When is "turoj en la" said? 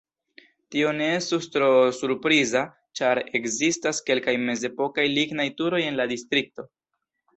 5.61-6.09